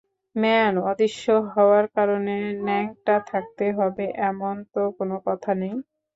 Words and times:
Man, 0.35 0.73
অদৃশ্য 0.89 1.25
হওয়ার 1.53 1.85
কারণে 1.95 2.35
ন্যাংটা 2.59 3.15
থাকতে 3.31 3.65
হবে 3.77 4.05
এমন 4.29 4.55
তো 4.73 4.81
কোনো 4.97 5.15
কথা 5.27 5.51
নেই। 5.61 5.75